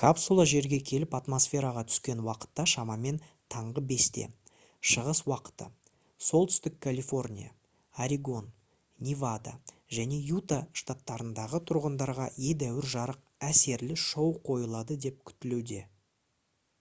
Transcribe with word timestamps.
капсула 0.00 0.42
жерге 0.48 0.76
келіп 0.88 1.14
атмосфераға 1.18 1.82
түскен 1.92 2.20
уақытта 2.26 2.64
шамамен 2.72 3.16
таңғы 3.54 3.82
5-те 3.92 4.26
шығыс 4.90 5.20
уақыты 5.32 5.66
солтүстік 6.26 6.76
калифорния 6.86 7.50
орегон 8.06 8.46
невада 9.08 9.54
және 9.98 10.18
юта 10.28 10.58
штаттарындағы 10.82 11.62
тұрғындарға 11.72 12.28
едәуір 12.52 12.88
жарық 12.94 13.50
әсерлі 13.50 13.98
шоу 14.04 14.38
қойылады 14.50 14.98
деп 15.08 15.20
күтілуде 15.32 15.82